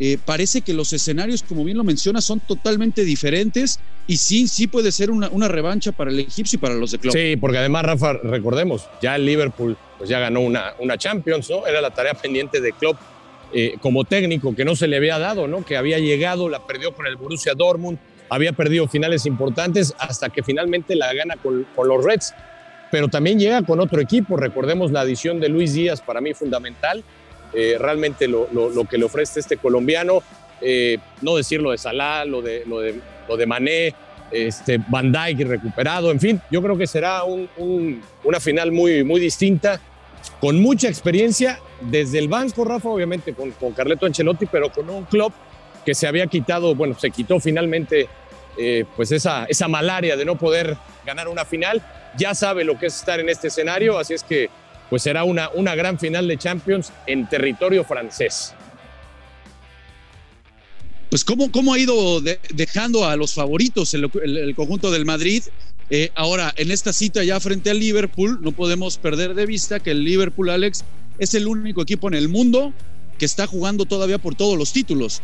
eh, 0.00 0.18
parece 0.24 0.62
que 0.62 0.74
los 0.74 0.92
escenarios, 0.92 1.42
como 1.42 1.64
bien 1.64 1.76
lo 1.76 1.84
menciona, 1.84 2.20
son 2.20 2.40
totalmente 2.40 3.04
diferentes 3.04 3.78
y 4.06 4.16
sí, 4.16 4.48
sí 4.48 4.66
puede 4.66 4.90
ser 4.90 5.10
una, 5.10 5.28
una, 5.28 5.46
revancha 5.48 5.92
para 5.92 6.10
el 6.10 6.18
egipcio 6.18 6.56
y 6.56 6.60
para 6.60 6.74
los 6.74 6.90
de 6.90 6.98
Klopp. 6.98 7.14
Sí, 7.14 7.36
porque 7.36 7.58
además, 7.58 7.84
Rafa, 7.84 8.14
recordemos, 8.14 8.88
ya 9.00 9.14
el 9.16 9.24
Liverpool 9.24 9.76
pues 9.98 10.10
ya 10.10 10.18
ganó 10.18 10.40
una, 10.40 10.74
una 10.80 10.98
Champions, 10.98 11.48
¿no? 11.48 11.66
Era 11.66 11.80
la 11.80 11.90
tarea 11.90 12.14
pendiente 12.14 12.60
de 12.60 12.72
Klopp 12.72 12.98
eh, 13.52 13.76
como 13.80 14.04
técnico 14.04 14.54
que 14.54 14.64
no 14.64 14.74
se 14.74 14.88
le 14.88 14.96
había 14.96 15.18
dado, 15.18 15.46
¿no? 15.46 15.64
Que 15.64 15.76
había 15.76 15.98
llegado, 16.00 16.48
la 16.48 16.66
perdió 16.66 16.92
con 16.92 17.06
el 17.06 17.16
Borussia 17.16 17.54
Dortmund, 17.54 17.98
había 18.28 18.52
perdido 18.52 18.88
finales 18.88 19.26
importantes 19.26 19.94
hasta 19.98 20.28
que 20.28 20.42
finalmente 20.42 20.96
la 20.96 21.12
gana 21.14 21.36
con, 21.36 21.64
con 21.76 21.86
los 21.86 22.04
Reds. 22.04 22.34
Pero 22.94 23.08
también 23.08 23.40
llega 23.40 23.60
con 23.62 23.80
otro 23.80 24.00
equipo, 24.00 24.36
recordemos 24.36 24.92
la 24.92 25.00
adición 25.00 25.40
de 25.40 25.48
Luis 25.48 25.74
Díaz, 25.74 26.00
para 26.00 26.20
mí 26.20 26.32
fundamental, 26.32 27.02
eh, 27.52 27.74
realmente 27.76 28.28
lo, 28.28 28.46
lo, 28.52 28.68
lo, 28.68 28.84
que 28.84 28.98
le 28.98 29.04
ofrece 29.04 29.40
este 29.40 29.56
colombiano, 29.56 30.22
eh, 30.60 30.98
no 31.20 31.34
decir 31.34 31.60
lo 31.60 31.72
de 31.72 31.78
Salah, 31.78 32.24
lo 32.24 32.40
de, 32.40 32.62
lo 32.64 32.78
de, 32.78 33.00
lo 33.28 33.36
de 33.36 33.46
Mané, 33.46 33.94
este, 34.30 34.78
Van 34.86 35.10
Dijk 35.10 35.40
recuperado, 35.40 36.12
en 36.12 36.20
fin, 36.20 36.40
yo 36.52 36.62
creo 36.62 36.78
que 36.78 36.86
será 36.86 37.24
un, 37.24 37.48
un, 37.56 38.00
una 38.22 38.38
final 38.38 38.70
muy, 38.70 39.02
muy 39.02 39.18
distinta, 39.18 39.80
con 40.40 40.62
mucha 40.62 40.86
experiencia 40.86 41.58
desde 41.80 42.20
el 42.20 42.28
banco, 42.28 42.64
Rafa, 42.64 42.90
obviamente 42.90 43.34
con, 43.34 43.50
con 43.50 43.72
Carleto 43.72 44.06
Ancelotti, 44.06 44.46
pero 44.46 44.70
con 44.70 44.88
un 44.88 45.02
club 45.06 45.32
que 45.84 45.96
se 45.96 46.06
había 46.06 46.28
quitado, 46.28 46.76
bueno, 46.76 46.96
se 46.96 47.10
quitó 47.10 47.40
finalmente 47.40 48.06
eh, 48.56 48.84
pues 48.94 49.10
esa, 49.10 49.46
esa 49.46 49.66
malaria 49.66 50.16
de 50.16 50.24
no 50.24 50.38
poder 50.38 50.76
ganar 51.04 51.26
una 51.26 51.44
final, 51.44 51.82
ya 52.16 52.34
sabe 52.34 52.64
lo 52.64 52.78
que 52.78 52.86
es 52.86 52.96
estar 52.96 53.20
en 53.20 53.28
este 53.28 53.48
escenario, 53.48 53.98
así 53.98 54.14
es 54.14 54.22
que 54.22 54.50
pues 54.90 55.02
será 55.02 55.24
una, 55.24 55.48
una 55.50 55.74
gran 55.74 55.98
final 55.98 56.28
de 56.28 56.36
Champions 56.36 56.92
en 57.06 57.28
territorio 57.28 57.84
francés. 57.84 58.54
Pues 61.10 61.24
cómo, 61.24 61.50
cómo 61.50 61.72
ha 61.72 61.78
ido 61.78 62.20
de, 62.20 62.40
dejando 62.52 63.06
a 63.06 63.16
los 63.16 63.34
favoritos 63.34 63.94
el, 63.94 64.10
el, 64.22 64.36
el 64.36 64.54
conjunto 64.54 64.90
del 64.90 65.04
Madrid. 65.04 65.42
Eh, 65.90 66.10
ahora, 66.14 66.52
en 66.56 66.70
esta 66.70 66.92
cita 66.92 67.22
ya 67.22 67.38
frente 67.40 67.70
al 67.70 67.78
Liverpool, 67.78 68.38
no 68.42 68.52
podemos 68.52 68.98
perder 68.98 69.34
de 69.34 69.46
vista 69.46 69.80
que 69.80 69.90
el 69.90 70.02
Liverpool, 70.02 70.50
Alex, 70.50 70.84
es 71.18 71.34
el 71.34 71.46
único 71.46 71.82
equipo 71.82 72.08
en 72.08 72.14
el 72.14 72.28
mundo 72.28 72.72
que 73.18 73.24
está 73.26 73.46
jugando 73.46 73.84
todavía 73.84 74.18
por 74.18 74.34
todos 74.34 74.58
los 74.58 74.72
títulos. 74.72 75.22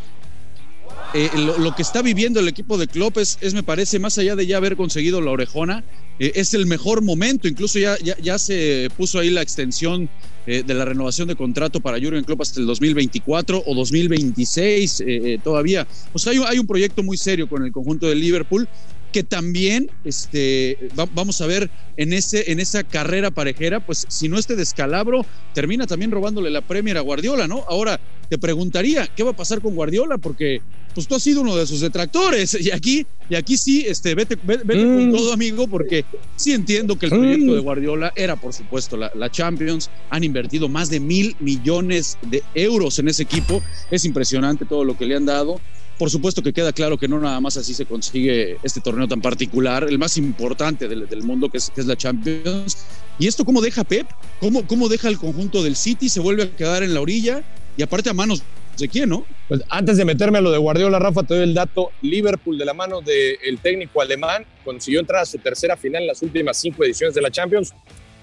Eh, 1.13 1.29
lo, 1.35 1.75
que 1.75 1.81
está 1.81 2.01
viviendo 2.01 2.39
el 2.39 2.47
equipo 2.47 2.77
de 2.77 2.87
Klopp 2.87 3.17
es, 3.17 3.37
me 3.53 3.63
parece, 3.63 3.99
más 3.99 4.17
allá 4.17 4.35
de 4.35 4.47
ya 4.47 4.57
haber 4.57 4.77
conseguido 4.77 5.19
la 5.19 5.31
orejona, 5.31 5.83
eh, 6.19 6.31
es 6.35 6.53
el 6.53 6.65
mejor 6.67 7.01
momento. 7.01 7.47
Incluso 7.47 7.79
ya, 7.79 7.97
ya, 7.99 8.39
se 8.39 8.89
puso 8.95 9.19
ahí 9.19 9.29
la 9.29 9.41
extensión 9.41 10.09
eh, 10.45 10.63
de 10.65 10.73
la 10.73 10.85
renovación 10.85 11.27
de 11.27 11.35
contrato 11.35 11.81
para 11.81 11.99
Jurgen 11.99 12.23
Klopp 12.23 12.41
hasta 12.41 12.59
el 12.59 12.65
2024 12.65 13.63
o 13.65 13.75
2026 13.75 15.03
eh, 15.05 15.39
todavía. 15.43 15.87
O 16.13 16.19
sea, 16.19 16.33
hay, 16.47 16.59
un 16.59 16.67
proyecto 16.67 17.03
muy 17.03 17.17
serio 17.17 17.49
con 17.49 17.65
el 17.65 17.71
conjunto 17.71 18.07
de 18.07 18.15
Liverpool 18.15 18.69
que 19.11 19.23
también 19.23 19.91
este, 20.05 20.77
va, 20.97 21.05
vamos 21.13 21.41
a 21.41 21.47
ver 21.47 21.69
en, 21.97 22.13
ese, 22.13 22.51
en 22.51 22.61
esa 22.61 22.83
carrera 22.83 23.29
parejera, 23.29 23.85
pues 23.85 24.05
si 24.07 24.29
no 24.29 24.37
este 24.37 24.55
descalabro, 24.55 25.25
termina 25.53 25.85
también 25.85 26.11
robándole 26.11 26.49
la 26.49 26.61
Premier 26.61 26.97
a 26.97 27.01
Guardiola, 27.01 27.47
¿no? 27.47 27.65
Ahora, 27.67 27.99
te 28.29 28.37
preguntaría, 28.37 29.07
¿qué 29.07 29.23
va 29.23 29.31
a 29.31 29.35
pasar 29.35 29.59
con 29.59 29.75
Guardiola? 29.75 30.17
Porque 30.17 30.61
pues 30.93 31.07
tú 31.07 31.15
has 31.15 31.23
sido 31.23 31.41
uno 31.41 31.55
de 31.55 31.65
sus 31.65 31.79
detractores 31.79 32.57
y 32.59 32.71
aquí, 32.71 33.05
y 33.29 33.35
aquí 33.35 33.57
sí, 33.57 33.85
este, 33.87 34.15
vete, 34.15 34.37
vete, 34.41 34.63
vete 34.63 34.85
mm. 34.85 34.95
con 34.95 35.11
todo, 35.11 35.33
amigo, 35.33 35.67
porque 35.67 36.05
sí 36.35 36.53
entiendo 36.53 36.97
que 36.97 37.05
el 37.07 37.11
proyecto 37.11 37.53
de 37.53 37.59
Guardiola 37.59 38.13
era, 38.15 38.35
por 38.35 38.53
supuesto, 38.53 38.97
la, 38.97 39.11
la 39.15 39.29
Champions. 39.29 39.89
Han 40.09 40.23
invertido 40.23 40.67
más 40.67 40.89
de 40.89 40.99
mil 40.99 41.35
millones 41.39 42.17
de 42.29 42.43
euros 42.55 42.99
en 42.99 43.07
ese 43.07 43.23
equipo. 43.23 43.61
Es 43.89 44.05
impresionante 44.05 44.65
todo 44.65 44.83
lo 44.83 44.97
que 44.97 45.05
le 45.05 45.15
han 45.15 45.25
dado. 45.25 45.59
Por 45.97 46.09
supuesto 46.09 46.41
que 46.41 46.51
queda 46.51 46.73
claro 46.73 46.97
que 46.97 47.07
no 47.07 47.19
nada 47.19 47.39
más 47.39 47.57
así 47.57 47.75
se 47.75 47.85
consigue 47.85 48.57
este 48.63 48.81
torneo 48.81 49.07
tan 49.07 49.21
particular, 49.21 49.85
el 49.87 49.99
más 49.99 50.17
importante 50.17 50.87
del, 50.87 51.07
del 51.07 51.21
mundo, 51.21 51.49
que 51.49 51.59
es, 51.59 51.69
que 51.69 51.81
es, 51.81 51.87
la 51.87 51.95
Champions. 51.95 52.77
¿Y 53.19 53.27
esto 53.27 53.45
cómo 53.45 53.61
deja 53.61 53.83
Pep? 53.83 54.07
¿Cómo, 54.39 54.65
¿Cómo 54.65 54.89
deja 54.89 55.09
el 55.09 55.19
conjunto 55.19 55.61
del 55.61 55.75
City? 55.75 56.09
¿Se 56.09 56.19
vuelve 56.19 56.43
a 56.43 56.55
quedar 56.55 56.81
en 56.81 56.95
la 56.95 57.01
orilla? 57.01 57.43
Y 57.77 57.83
aparte 57.83 58.09
a 58.09 58.13
manos 58.13 58.41
de 58.81 58.89
quién, 58.89 59.09
¿no? 59.09 59.25
Pues 59.47 59.61
antes 59.69 59.97
de 59.97 60.05
meterme 60.05 60.39
a 60.39 60.41
lo 60.41 60.51
de 60.51 60.57
Guardiola, 60.57 60.99
Rafa, 60.99 61.23
te 61.23 61.35
doy 61.35 61.43
el 61.43 61.53
dato. 61.53 61.91
Liverpool, 62.01 62.57
de 62.57 62.65
la 62.65 62.73
mano 62.73 63.01
del 63.01 63.37
de 63.41 63.59
técnico 63.61 64.01
alemán, 64.01 64.45
consiguió 64.65 64.99
entrar 64.99 65.21
a 65.21 65.25
su 65.25 65.37
tercera 65.37 65.77
final 65.77 66.01
en 66.01 66.07
las 66.07 66.21
últimas 66.21 66.57
cinco 66.59 66.83
ediciones 66.83 67.15
de 67.15 67.21
la 67.21 67.31
Champions. 67.31 67.73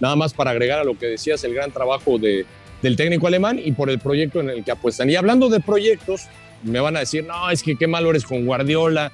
Nada 0.00 0.16
más 0.16 0.34
para 0.34 0.50
agregar 0.50 0.78
a 0.78 0.84
lo 0.84 0.98
que 0.98 1.06
decías, 1.06 1.42
el 1.44 1.54
gran 1.54 1.72
trabajo 1.72 2.18
de, 2.18 2.44
del 2.82 2.96
técnico 2.96 3.26
alemán 3.26 3.60
y 3.62 3.72
por 3.72 3.90
el 3.90 3.98
proyecto 3.98 4.40
en 4.40 4.50
el 4.50 4.64
que 4.64 4.70
apuestan. 4.70 5.08
Y 5.10 5.16
hablando 5.16 5.48
de 5.48 5.60
proyectos, 5.60 6.26
me 6.62 6.80
van 6.80 6.96
a 6.96 7.00
decir, 7.00 7.24
no, 7.24 7.50
es 7.50 7.62
que 7.62 7.76
qué 7.76 7.86
malo 7.86 8.10
eres 8.10 8.24
con 8.24 8.44
Guardiola. 8.44 9.12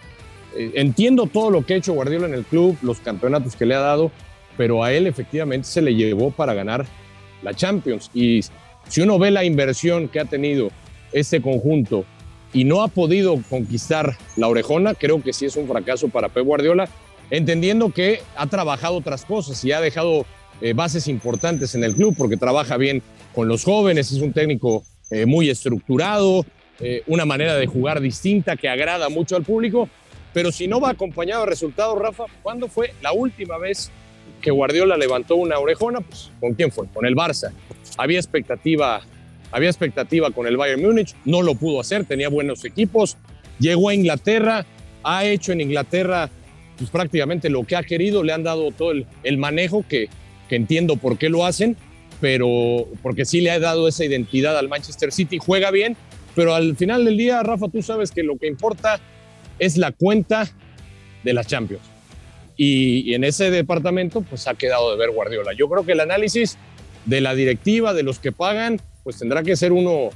Eh, 0.56 0.72
entiendo 0.74 1.26
todo 1.26 1.50
lo 1.50 1.64
que 1.64 1.74
ha 1.74 1.76
hecho 1.76 1.92
Guardiola 1.92 2.26
en 2.26 2.34
el 2.34 2.44
club, 2.44 2.76
los 2.82 3.00
campeonatos 3.00 3.56
que 3.56 3.66
le 3.66 3.74
ha 3.74 3.80
dado, 3.80 4.10
pero 4.56 4.84
a 4.84 4.92
él 4.92 5.06
efectivamente 5.06 5.68
se 5.68 5.82
le 5.82 5.94
llevó 5.94 6.30
para 6.30 6.54
ganar 6.54 6.86
la 7.42 7.54
Champions. 7.54 8.10
Y 8.14 8.40
si 8.88 9.00
uno 9.00 9.18
ve 9.18 9.30
la 9.30 9.44
inversión 9.44 10.08
que 10.08 10.20
ha 10.20 10.24
tenido 10.24 10.70
este 11.14 11.40
conjunto 11.40 12.04
y 12.52 12.64
no 12.64 12.82
ha 12.82 12.88
podido 12.88 13.40
conquistar 13.48 14.16
la 14.36 14.48
orejona, 14.48 14.94
creo 14.94 15.22
que 15.22 15.32
sí 15.32 15.46
es 15.46 15.56
un 15.56 15.66
fracaso 15.66 16.08
para 16.08 16.28
Pep 16.28 16.44
Guardiola, 16.44 16.88
entendiendo 17.30 17.90
que 17.90 18.20
ha 18.36 18.46
trabajado 18.46 18.96
otras 18.96 19.24
cosas 19.24 19.64
y 19.64 19.72
ha 19.72 19.80
dejado 19.80 20.26
eh, 20.60 20.72
bases 20.72 21.08
importantes 21.08 21.74
en 21.74 21.82
el 21.82 21.94
club 21.94 22.14
porque 22.16 22.36
trabaja 22.36 22.76
bien 22.76 23.02
con 23.34 23.48
los 23.48 23.64
jóvenes, 23.64 24.12
es 24.12 24.20
un 24.20 24.32
técnico 24.32 24.84
eh, 25.10 25.26
muy 25.26 25.50
estructurado, 25.50 26.44
eh, 26.80 27.02
una 27.06 27.24
manera 27.24 27.56
de 27.56 27.66
jugar 27.66 28.00
distinta 28.00 28.56
que 28.56 28.68
agrada 28.68 29.08
mucho 29.08 29.36
al 29.36 29.42
público, 29.42 29.88
pero 30.32 30.52
si 30.52 30.68
no 30.68 30.80
va 30.80 30.90
acompañado 30.90 31.44
de 31.44 31.50
resultados, 31.50 31.98
Rafa, 31.98 32.24
¿cuándo 32.42 32.68
fue 32.68 32.92
la 33.02 33.12
última 33.12 33.58
vez 33.58 33.90
que 34.40 34.50
Guardiola 34.50 34.96
levantó 34.96 35.36
una 35.36 35.58
orejona? 35.58 36.00
Pues, 36.00 36.30
¿con 36.40 36.54
quién 36.54 36.70
fue? 36.70 36.86
Con 36.88 37.06
el 37.06 37.14
Barça. 37.14 37.52
Había 37.96 38.18
expectativa, 38.18 39.00
había 39.54 39.68
expectativa 39.70 40.32
con 40.32 40.48
el 40.48 40.56
Bayern 40.56 40.82
Múnich, 40.82 41.14
no 41.24 41.40
lo 41.40 41.54
pudo 41.54 41.80
hacer, 41.80 42.04
tenía 42.04 42.28
buenos 42.28 42.64
equipos, 42.64 43.16
llegó 43.60 43.88
a 43.88 43.94
Inglaterra, 43.94 44.66
ha 45.04 45.24
hecho 45.24 45.52
en 45.52 45.60
Inglaterra 45.60 46.28
pues, 46.76 46.90
prácticamente 46.90 47.48
lo 47.48 47.62
que 47.62 47.76
ha 47.76 47.84
querido, 47.84 48.24
le 48.24 48.32
han 48.32 48.42
dado 48.42 48.72
todo 48.72 48.90
el, 48.90 49.06
el 49.22 49.38
manejo 49.38 49.84
que, 49.88 50.08
que 50.48 50.56
entiendo 50.56 50.96
por 50.96 51.18
qué 51.18 51.28
lo 51.28 51.46
hacen, 51.46 51.76
pero 52.20 52.88
porque 53.00 53.24
sí 53.24 53.42
le 53.42 53.52
ha 53.52 53.60
dado 53.60 53.86
esa 53.86 54.04
identidad 54.04 54.58
al 54.58 54.68
Manchester 54.68 55.12
City, 55.12 55.38
juega 55.38 55.70
bien, 55.70 55.96
pero 56.34 56.56
al 56.56 56.74
final 56.74 57.04
del 57.04 57.16
día, 57.16 57.40
Rafa, 57.44 57.68
tú 57.68 57.80
sabes 57.80 58.10
que 58.10 58.24
lo 58.24 58.36
que 58.36 58.48
importa 58.48 58.98
es 59.60 59.76
la 59.76 59.92
cuenta 59.92 60.50
de 61.22 61.32
las 61.32 61.46
Champions. 61.46 61.84
Y, 62.56 63.08
y, 63.08 63.14
en 63.14 63.22
ese 63.22 63.52
departamento, 63.52 64.22
pues 64.22 64.48
ha 64.48 64.54
quedado 64.54 64.90
de 64.90 64.96
ver 64.98 65.12
Guardiola. 65.12 65.52
Yo 65.52 65.68
creo 65.68 65.86
que 65.86 65.92
el 65.92 66.00
análisis 66.00 66.58
de 67.04 67.20
la 67.20 67.36
directiva, 67.36 67.94
de 67.94 68.02
los 68.02 68.18
que 68.18 68.32
pagan, 68.32 68.80
pues 69.04 69.18
tendrá 69.18 69.42
que 69.42 69.54
ser 69.54 69.72
uno 69.72 70.10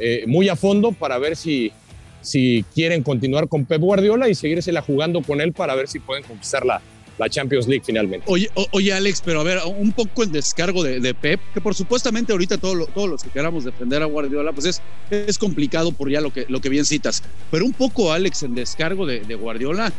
eh, 0.00 0.24
muy 0.26 0.48
a 0.48 0.56
fondo 0.56 0.90
para 0.90 1.18
ver 1.18 1.36
si, 1.36 1.70
si 2.22 2.64
quieren 2.74 3.02
continuar 3.02 3.48
con 3.48 3.64
Pep 3.66 3.80
Guardiola 3.80 4.28
y 4.28 4.34
seguírsela 4.34 4.82
jugando 4.82 5.22
con 5.22 5.40
él 5.40 5.52
para 5.52 5.74
ver 5.74 5.86
si 5.86 6.00
pueden 6.00 6.24
conquistar 6.24 6.66
la, 6.66 6.80
la 7.18 7.28
Champions 7.28 7.66
League 7.66 7.84
finalmente. 7.84 8.24
Oye, 8.28 8.50
oye, 8.72 8.92
Alex, 8.92 9.22
pero 9.24 9.40
a 9.40 9.44
ver, 9.44 9.58
un 9.78 9.92
poco 9.92 10.22
el 10.22 10.32
descargo 10.32 10.82
de, 10.82 11.00
de 11.00 11.14
Pep, 11.14 11.40
que 11.54 11.60
por 11.60 11.74
supuestamente 11.74 12.32
ahorita 12.32 12.58
todo 12.58 12.86
todos 12.86 13.08
los 13.08 13.22
que 13.22 13.30
queramos 13.30 13.64
defender 13.64 14.02
a 14.02 14.06
Guardiola, 14.06 14.52
pues 14.52 14.66
es, 14.66 14.82
es 15.10 15.38
complicado 15.38 15.92
por 15.92 16.10
ya 16.10 16.20
lo 16.20 16.32
que, 16.32 16.46
lo 16.48 16.60
que 16.60 16.68
bien 16.68 16.84
citas. 16.84 17.22
Pero 17.50 17.64
un 17.64 17.72
poco, 17.72 18.12
Alex, 18.12 18.42
en 18.42 18.54
descargo 18.54 19.06
de, 19.06 19.20
de 19.20 19.34
Guardiola, 19.34 19.92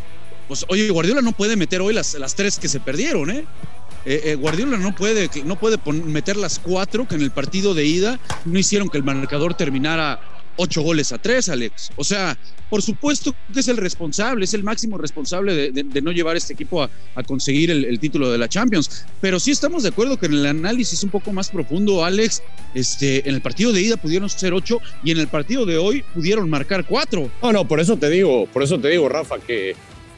pues 0.47 0.65
oye, 0.69 0.89
Guardiola 0.89 1.21
no 1.21 1.31
puede 1.33 1.55
meter 1.55 1.81
hoy 1.81 1.93
las, 1.93 2.13
las 2.15 2.35
tres 2.35 2.57
que 2.57 2.67
se 2.67 2.79
perdieron, 2.79 3.29
¿eh? 3.29 3.45
Eh, 4.09 4.31
eh, 4.31 4.35
Guardiola 4.35 4.77
no 4.77 4.95
puede, 4.95 5.29
no 5.43 5.59
puede 5.59 5.77
meter 5.91 6.37
las 6.37 6.59
cuatro 6.59 7.05
que 7.05 7.15
en 7.15 7.21
el 7.21 7.31
partido 7.31 7.73
de 7.73 7.83
ida 7.83 8.17
no 8.45 8.57
hicieron 8.57 8.87
que 8.87 8.97
el 8.97 9.03
marcador 9.03 9.53
terminara 9.53 10.21
ocho 10.55 10.81
goles 10.81 11.11
a 11.11 11.17
tres, 11.17 11.49
Alex. 11.49 11.91
O 11.97 12.05
sea, 12.05 12.37
por 12.69 12.81
supuesto 12.81 13.35
que 13.53 13.59
es 13.59 13.67
el 13.67 13.75
responsable, 13.75 14.45
es 14.45 14.53
el 14.53 14.63
máximo 14.63 14.97
responsable 14.97 15.73
de, 15.73 16.01
no 16.01 16.13
llevar 16.13 16.37
este 16.37 16.53
equipo 16.53 16.83
a, 16.83 16.89
conseguir 17.23 17.69
el, 17.69 17.99
título 17.99 18.31
de 18.31 18.37
la 18.37 18.47
Champions. 18.47 19.05
Pero 19.19 19.41
sí 19.41 19.51
estamos 19.51 19.83
de 19.83 19.89
acuerdo 19.89 20.17
que 20.17 20.27
en 20.27 20.35
el 20.35 20.45
análisis 20.45 21.03
un 21.03 21.09
poco 21.09 21.33
más 21.33 21.49
profundo, 21.49 22.05
Alex, 22.05 22.41
este, 22.73 23.27
en 23.27 23.35
el 23.35 23.41
partido 23.41 23.73
de 23.73 23.81
ida 23.81 23.97
pudieron 23.97 24.29
ser 24.29 24.53
ocho 24.53 24.79
y 25.03 25.11
en 25.11 25.19
el 25.19 25.27
partido 25.27 25.65
de 25.65 25.77
hoy 25.77 26.05
pudieron 26.13 26.49
marcar 26.49 26.85
cuatro. 26.85 27.29
No, 27.43 27.51
no, 27.51 27.67
por 27.67 27.81
eso 27.81 27.97
te 27.97 28.09
digo, 28.09 28.47
por 28.47 28.63
eso 28.63 28.79
te 28.79 28.87
digo, 28.87 29.09
Rafa, 29.09 29.37
que 29.39 29.75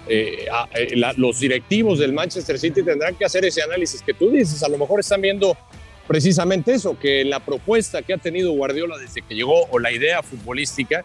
eh, 0.10 0.48
eh, 0.74 0.96
los 1.18 1.40
directivos 1.40 2.00
del 2.00 2.14
Manchester 2.14 2.58
City 2.58 2.82
tendrán 2.84 3.16
que 3.16 3.26
hacer 3.26 3.46
ese 3.46 3.62
análisis 3.62 4.02
que 4.02 4.14
tú 4.14 4.30
dices. 4.32 4.64
A 4.64 4.70
lo 4.70 4.78
mejor 4.78 5.00
están 5.00 5.22
viendo 5.22 5.56
precisamente 6.08 6.74
eso, 6.74 6.98
que 6.98 7.24
la 7.24 7.40
propuesta 7.40 8.02
que 8.02 8.14
ha 8.14 8.18
tenido 8.18 8.52
Guardiola 8.54 8.98
desde 8.98 9.22
que 9.22 9.36
llegó 9.36 9.68
o 9.70 9.78
la 9.78 9.92
idea 9.92 10.24
futbolística, 10.24 11.04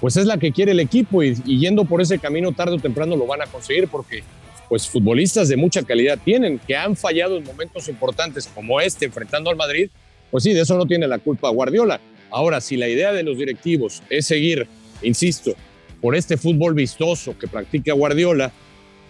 pues 0.00 0.16
es 0.16 0.24
la 0.24 0.38
que 0.38 0.52
quiere 0.52 0.72
el 0.72 0.80
equipo 0.80 1.22
y, 1.22 1.34
yendo 1.44 1.84
por 1.84 2.00
ese 2.00 2.18
camino 2.18 2.52
tarde 2.52 2.76
o 2.76 2.78
temprano 2.78 3.14
lo 3.14 3.26
van 3.26 3.42
a 3.42 3.46
conseguir 3.46 3.88
porque 3.88 4.22
pues 4.68 4.88
futbolistas 4.88 5.48
de 5.48 5.56
mucha 5.56 5.82
calidad 5.82 6.18
tienen, 6.24 6.58
que 6.58 6.76
han 6.76 6.96
fallado 6.96 7.36
en 7.36 7.44
momentos 7.44 7.88
importantes 7.88 8.46
como 8.54 8.80
este 8.80 9.04
enfrentando 9.04 9.50
al 9.50 9.56
Madrid, 9.56 9.90
pues 10.30 10.44
sí, 10.44 10.54
de 10.54 10.62
eso 10.62 10.76
no 10.76 10.86
tiene 10.86 11.06
la 11.06 11.18
culpa 11.18 11.50
Guardiola. 11.50 12.00
Ahora, 12.30 12.60
si 12.60 12.76
la 12.76 12.88
idea 12.88 13.12
de 13.12 13.22
los 13.22 13.36
directivos 13.36 14.02
es 14.08 14.26
seguir, 14.26 14.66
insisto, 15.02 15.54
por 16.00 16.14
este 16.14 16.36
fútbol 16.36 16.74
vistoso 16.74 17.36
que 17.38 17.48
practica 17.48 17.92
Guardiola, 17.92 18.52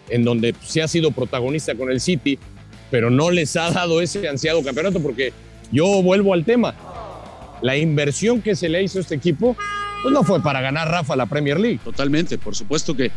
en 0.08 0.24
donde 0.24 0.54
se 0.64 0.82
ha 0.82 0.88
sido 0.88 1.10
protagonista 1.10 1.74
con 1.74 1.90
el 1.90 2.00
City, 2.00 2.38
pero 2.90 3.10
no 3.10 3.30
les 3.30 3.56
ha 3.56 3.70
dado 3.70 4.00
ese 4.00 4.26
ansiado 4.28 4.62
campeonato, 4.62 5.00
porque 5.00 5.32
yo 5.70 6.02
vuelvo 6.02 6.32
al 6.32 6.44
tema. 6.44 6.74
La 7.60 7.76
inversión 7.76 8.40
que 8.40 8.54
se 8.54 8.68
le 8.68 8.82
hizo 8.82 8.98
a 8.98 9.02
este 9.02 9.16
equipo 9.16 9.56
pues 10.02 10.14
no 10.14 10.22
fue 10.22 10.40
para 10.42 10.60
ganar 10.60 10.88
Rafa 10.88 11.16
la 11.16 11.26
Premier 11.26 11.58
League. 11.58 11.80
Totalmente, 11.82 12.38
por 12.38 12.54
supuesto 12.54 12.96
que, 12.96 13.10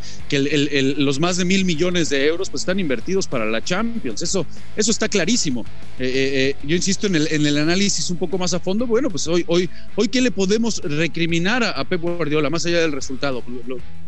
los 0.98 1.20
más 1.20 1.36
de 1.36 1.44
mil 1.44 1.64
millones 1.64 2.08
de 2.10 2.26
euros 2.26 2.50
pues 2.50 2.62
están 2.62 2.80
invertidos 2.80 3.26
para 3.26 3.46
la 3.46 3.62
Champions, 3.62 4.22
eso, 4.22 4.46
está 4.76 5.08
clarísimo. 5.08 5.64
Eh, 5.98 6.04
eh, 6.04 6.10
eh, 6.14 6.56
yo 6.64 6.76
insisto 6.76 7.06
en 7.06 7.16
el, 7.16 7.58
análisis 7.58 8.10
un 8.10 8.16
poco 8.16 8.38
más 8.38 8.54
a 8.54 8.60
fondo, 8.60 8.86
bueno, 8.86 9.10
pues 9.10 9.26
hoy, 9.26 9.44
hoy, 9.46 9.68
hoy 9.94 10.08
¿qué 10.08 10.20
le 10.20 10.30
podemos 10.30 10.80
recriminar 10.82 11.62
a, 11.62 11.84
Pep 11.84 12.00
Guardiola 12.00 12.50
más 12.50 12.66
allá 12.66 12.80
del 12.80 12.92
resultado? 12.92 13.42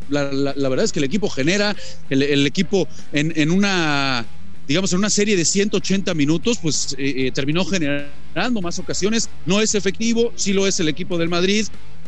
La, 0.09 0.25
verdad 0.69 0.85
es 0.85 0.93
que 0.93 0.99
el 0.99 1.05
equipo 1.05 1.29
genera, 1.29 1.77
el, 2.11 2.47
equipo 2.47 2.89
en 3.13 3.51
una 3.51 4.25
digamos, 4.67 4.93
en 4.95 4.99
una 4.99 5.11
serie 5.11 5.37
de 5.37 5.45
180 5.45 6.15
minutos, 6.15 6.59
pues 6.61 6.97
terminó 7.35 7.65
generando 7.67 8.63
más 8.63 8.79
ocasiones. 8.79 9.29
No 9.45 9.61
es 9.61 9.75
efectivo, 9.75 10.33
sí 10.37 10.53
lo 10.55 10.67
es 10.67 10.81
el 10.81 10.89
equipo 10.89 11.19
del 11.19 11.29
Madrid, 11.29 11.67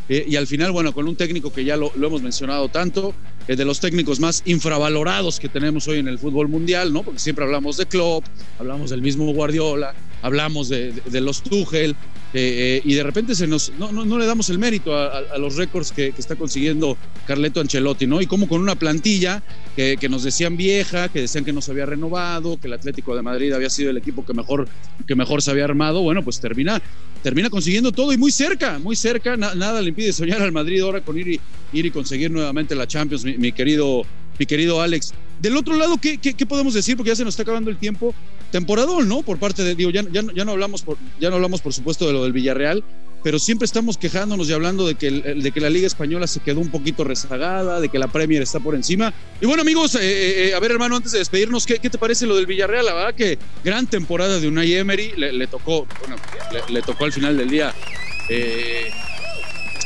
eh, 0.08 0.24
y 0.28 0.36
al 0.36 0.46
final, 0.46 0.72
bueno, 0.72 0.92
con 0.92 1.08
un 1.08 1.16
técnico 1.16 1.52
que 1.52 1.64
ya 1.64 1.76
lo, 1.76 1.92
hemos 1.94 2.22
mencionado 2.22 2.68
tanto, 2.68 3.14
de 3.46 3.64
los 3.64 3.78
técnicos 3.78 4.18
más 4.18 4.42
infravalorados 4.44 5.38
que 5.38 5.48
tenemos 5.48 5.86
hoy 5.86 5.98
en 5.98 6.08
el 6.08 6.18
fútbol 6.18 6.48
mundial, 6.48 6.92
¿no? 6.92 7.02
Porque 7.02 7.20
siempre 7.20 7.44
hablamos 7.44 7.76
de 7.76 7.86
Klopp, 7.86 8.24
hablamos 8.58 8.90
del 8.90 9.02
mismo 9.02 9.32
Guardiola, 9.32 9.94
hablamos 10.22 10.68
de, 10.68 10.92
los 11.20 11.42
Tuchel, 11.42 11.94
eh, 12.38 12.76
eh, 12.76 12.82
y 12.84 12.92
de 12.92 13.02
repente 13.02 13.34
se 13.34 13.46
nos, 13.46 13.72
no, 13.78 13.90
no, 13.90 14.18
le 14.18 14.26
damos 14.26 14.50
el 14.50 14.58
mérito 14.58 14.94
a, 14.94 15.38
los 15.38 15.56
récords 15.56 15.90
que, 15.90 16.12
está 16.18 16.36
consiguiendo 16.36 16.98
Carleto 17.26 17.60
Ancelotti, 17.60 18.06
¿no? 18.06 18.20
Y 18.20 18.26
como 18.26 18.46
con 18.46 18.60
una 18.60 18.74
plantilla 18.74 19.42
que, 19.74 20.06
nos 20.10 20.22
decían 20.22 20.54
vieja, 20.54 21.08
que 21.08 21.22
decían 21.22 21.46
que 21.46 21.54
no 21.54 21.62
se 21.62 21.70
había 21.70 21.86
renovado, 21.86 22.60
que 22.60 22.66
el 22.66 22.74
Atlético 22.74 23.16
de 23.16 23.22
Madrid 23.22 23.54
había 23.54 23.70
sido 23.70 23.88
el 23.88 23.96
equipo 23.96 24.22
que 24.22 24.34
mejor, 24.34 24.68
que 25.06 25.14
mejor 25.14 25.40
se 25.40 25.50
había 25.50 25.64
armado, 25.64 26.02
bueno, 26.02 26.22
pues 26.22 26.38
termina, 26.38 26.82
termina 27.22 27.48
consiguiendo 27.48 27.90
todo 27.90 28.12
y 28.12 28.18
muy 28.18 28.30
cerca, 28.30 28.78
muy 28.80 28.96
cerca, 28.96 29.38
nada 29.38 29.80
le 29.80 29.88
impide 29.88 30.12
soñar 30.12 30.42
al 30.42 30.52
Madrid 30.52 30.82
ahora 30.82 31.00
con 31.00 31.16
ir 31.16 31.28
y, 31.28 31.40
ir 31.72 31.86
y 31.86 31.90
conseguir 31.90 32.30
nuevamente 32.30 32.74
la 32.74 32.86
Champions, 32.86 33.24
mi, 33.24 33.50
querido, 33.50 34.02
mi 34.38 34.44
querido 34.44 34.82
Alex. 34.82 35.14
Del 35.40 35.56
otro 35.56 35.74
lado, 35.74 35.96
¿qué, 35.96 36.18
¿qué, 36.18 36.44
podemos 36.44 36.74
decir? 36.74 36.98
Porque 36.98 37.08
ya 37.08 37.16
se 37.16 37.24
nos 37.24 37.32
está 37.32 37.44
acabando 37.44 37.70
el 37.70 37.78
tiempo. 37.78 38.14
Temporadón, 38.50 39.08
¿no? 39.08 39.22
Por 39.22 39.38
parte 39.38 39.62
de, 39.64 39.74
digo, 39.74 39.90
ya, 39.90 40.02
ya, 40.10 40.22
ya, 40.34 40.44
no 40.44 40.52
hablamos 40.52 40.82
por, 40.82 40.96
ya 41.20 41.30
no 41.30 41.36
hablamos 41.36 41.60
por 41.60 41.72
supuesto 41.72 42.06
de 42.06 42.12
lo 42.12 42.22
del 42.22 42.32
Villarreal, 42.32 42.84
pero 43.26 43.40
siempre 43.40 43.66
estamos 43.66 43.98
quejándonos 43.98 44.48
y 44.48 44.52
hablando 44.52 44.86
de 44.86 44.94
que, 44.94 45.10
de 45.10 45.50
que 45.50 45.60
la 45.60 45.68
Liga 45.68 45.88
Española 45.88 46.28
se 46.28 46.38
quedó 46.38 46.60
un 46.60 46.70
poquito 46.70 47.02
rezagada, 47.02 47.80
de 47.80 47.88
que 47.88 47.98
la 47.98 48.06
Premier 48.06 48.40
está 48.40 48.60
por 48.60 48.76
encima. 48.76 49.12
Y 49.40 49.46
bueno, 49.46 49.62
amigos, 49.62 49.96
eh, 49.96 49.98
eh, 50.02 50.48
eh, 50.48 50.54
a 50.54 50.60
ver, 50.60 50.70
hermano, 50.70 50.94
antes 50.94 51.10
de 51.10 51.18
despedirnos, 51.18 51.66
¿qué, 51.66 51.80
¿qué, 51.80 51.90
te 51.90 51.98
parece 51.98 52.24
lo 52.24 52.36
del 52.36 52.46
Villarreal? 52.46 52.86
La 52.86 52.94
verdad 52.94 53.14
que 53.14 53.36
gran 53.64 53.88
temporada 53.88 54.38
de 54.38 54.46
Unai 54.46 54.74
Emery, 54.74 55.14
le, 55.16 55.46
tocó, 55.48 55.88
bueno, 55.98 56.16
le, 56.68 56.82
tocó 56.82 57.04
al 57.04 57.12
final 57.12 57.36
del 57.36 57.50
día 57.50 57.74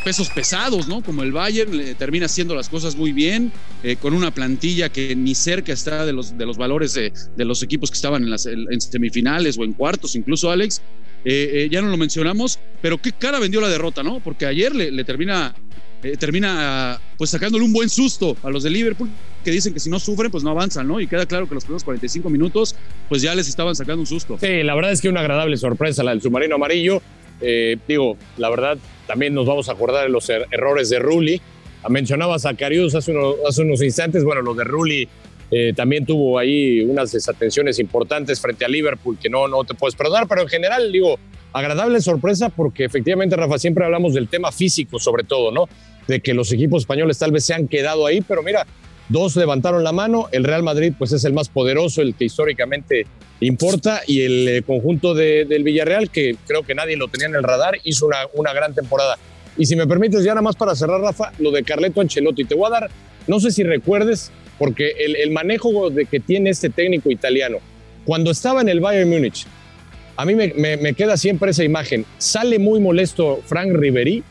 pesos 0.00 0.30
pesados, 0.30 0.88
¿no? 0.88 1.02
Como 1.02 1.22
el 1.22 1.32
Bayern 1.32 1.94
termina 1.96 2.26
haciendo 2.26 2.54
las 2.54 2.68
cosas 2.68 2.96
muy 2.96 3.12
bien, 3.12 3.52
con 4.00 4.14
una 4.14 4.32
plantilla 4.32 4.88
que 4.88 5.14
ni 5.14 5.34
cerca 5.34 5.72
está 5.72 6.04
de 6.04 6.12
los, 6.12 6.36
de 6.36 6.46
los 6.46 6.56
valores 6.56 6.94
de, 6.94 7.12
de 7.36 7.44
los 7.44 7.62
equipos 7.62 7.90
que 7.90 7.96
estaban 7.96 8.22
en, 8.22 8.30
las, 8.30 8.46
en 8.46 8.80
semifinales 8.80 9.58
o 9.58 9.64
en 9.64 9.72
cuartos, 9.72 10.16
incluso 10.16 10.50
Alex. 10.50 10.82
Eh, 11.24 11.50
eh, 11.52 11.68
ya 11.70 11.82
no 11.82 11.88
lo 11.88 11.96
mencionamos, 11.96 12.58
pero 12.80 12.96
qué 12.98 13.12
cara 13.12 13.38
vendió 13.38 13.60
la 13.60 13.68
derrota, 13.68 14.02
¿no? 14.02 14.20
Porque 14.20 14.46
ayer 14.46 14.74
le, 14.74 15.04
termina, 15.04 15.54
eh, 16.02 16.16
termina 16.16 16.98
pues 17.18 17.30
sacándole 17.30 17.62
un 17.62 17.74
buen 17.74 17.90
susto 17.90 18.36
a 18.42 18.48
los 18.48 18.62
de 18.62 18.70
Liverpool, 18.70 19.10
que 19.44 19.50
dicen 19.50 19.74
que 19.74 19.80
si 19.80 19.90
no 19.90 19.98
sufren, 19.98 20.30
pues 20.30 20.44
no 20.44 20.50
avanzan, 20.50 20.88
¿no? 20.88 20.98
Y 20.98 21.06
queda 21.06 21.26
claro 21.26 21.46
que 21.46 21.54
los 21.54 21.64
primeros 21.64 21.84
45 21.84 22.30
minutos, 22.30 22.74
pues 23.08 23.20
ya 23.20 23.34
les 23.34 23.48
estaban 23.48 23.76
sacando 23.76 24.00
un 24.00 24.06
susto. 24.06 24.38
Sí, 24.40 24.62
la 24.62 24.74
verdad 24.74 24.92
es 24.92 25.02
que 25.02 25.10
una 25.10 25.20
agradable 25.20 25.56
sorpresa 25.58 26.02
la 26.02 26.12
del 26.12 26.22
submarino 26.22 26.54
amarillo. 26.54 27.02
digo, 27.86 28.16
la 28.38 28.48
verdad, 28.48 28.78
también 29.10 29.34
nos 29.34 29.44
vamos 29.44 29.68
a 29.68 29.72
acordar 29.72 30.04
de 30.04 30.08
los 30.08 30.30
er-, 30.30 30.46
errores 30.52 30.88
de 30.88 31.00
Rulli. 31.00 31.40
Mencionabas 31.88 32.46
a 32.46 32.54
Carius 32.54 32.94
hace, 32.94 33.10
unos 33.10 33.82
instantes, 33.82 34.22
bueno, 34.22 34.40
lo 34.40 34.54
de 34.54 34.62
Rulli 34.62 35.08
eh, 35.50 35.72
también 35.74 36.06
tuvo 36.06 36.38
ahí 36.38 36.82
unas 36.82 37.10
desatenciones 37.10 37.80
importantes 37.80 38.40
frente 38.40 38.64
a 38.64 38.68
Liverpool 38.68 39.18
que 39.20 39.28
no, 39.28 39.48
no 39.48 39.64
te 39.64 39.74
puedes 39.74 39.96
perdonar, 39.96 40.28
pero 40.28 40.42
en 40.42 40.48
general, 40.48 40.92
digo, 40.92 41.18
agradable 41.52 42.00
sorpresa 42.00 42.50
porque 42.50 42.84
efectivamente, 42.84 43.34
Rafa, 43.34 43.58
siempre 43.58 43.84
hablamos 43.84 44.14
del 44.14 44.28
tema 44.28 44.52
físico 44.52 45.00
sobre 45.00 45.24
todo, 45.24 45.50
¿no? 45.50 45.68
De 46.06 46.20
que 46.20 46.32
los 46.32 46.52
equipos 46.52 46.82
españoles 46.82 47.18
tal 47.18 47.32
vez 47.32 47.44
se 47.44 47.54
han 47.54 47.66
quedado 47.66 48.06
ahí, 48.06 48.20
pero 48.20 48.44
mira, 48.44 48.64
dos 49.10 49.36
levantaron 49.36 49.84
la 49.84 49.92
mano, 49.92 50.28
el 50.32 50.44
Real 50.44 50.62
Madrid 50.62 50.94
pues 50.98 51.12
es 51.12 51.24
el 51.24 51.34
más 51.34 51.48
poderoso, 51.48 52.00
el 52.00 52.14
que 52.14 52.24
históricamente 52.24 53.06
importa, 53.40 54.00
y 54.06 54.22
el 54.22 54.48
eh, 54.48 54.62
conjunto 54.62 55.14
del 55.14 55.62
Villarreal, 55.62 56.10
que 56.10 56.36
creo 56.46 56.62
que 56.62 56.74
nadie 56.74 56.96
lo 56.96 57.08
tenía 57.08 57.26
en 57.26 57.34
el 57.34 57.42
radar, 57.42 57.76
hizo 57.84 58.06
una, 58.06 58.18
una 58.34 58.52
gran 58.52 58.74
temporada. 58.74 59.18
Y 59.56 59.66
si 59.66 59.76
me 59.76 59.86
permites, 59.86 60.24
ya 60.24 60.30
nada 60.30 60.42
más 60.42 60.56
para 60.56 60.74
cerrar, 60.74 61.00
Rafa, 61.00 61.32
lo 61.38 61.50
de 61.50 61.62
Carleto 61.62 62.00
Ancelotti, 62.00 62.44
te 62.44 62.54
voy 62.54 62.68
a 62.68 62.80
dar, 62.80 62.90
no 63.26 63.40
sé 63.40 63.50
si 63.50 63.62
recuerdes, 63.62 64.30
porque 64.58 64.92
el, 64.98 65.30
manejo 65.30 65.88
de 65.88 66.04
que 66.04 66.20
tiene 66.20 66.50
este 66.50 66.68
técnico 66.68 67.10
italiano, 67.10 67.58
cuando 68.04 68.30
estaba 68.30 68.60
en 68.60 68.68
el 68.68 68.80
Bayern 68.80 69.08
Múnich, 69.08 69.46
a 70.16 70.26
mí 70.26 70.34
me, 70.34 70.94
queda 70.94 71.16
siempre 71.16 71.52
esa 71.52 71.64
imagen. 71.64 72.04
Sale 72.18 72.58
muy 72.58 72.78
molesto 72.78 73.40
Frank 73.46 73.72
Ribery, 73.72 74.22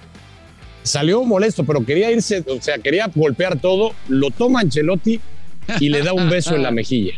salió 0.90 1.24
molesto, 1.24 1.64
pero 1.64 1.86
quería 1.86 2.12
irse, 2.12 2.44
o 2.48 2.62
sea, 2.62 2.78
quería 2.80 3.10
golpear 3.14 3.60
todo, 3.60 3.94
lo 4.08 4.32
toma 4.32 4.62
Ancelotti 4.62 5.20
y 5.80 5.90
le 5.90 6.02
da 6.02 6.14
un 6.14 6.30
beso 6.30 6.56
en 6.56 6.64
la 6.64 6.72
mejilla. 6.72 7.14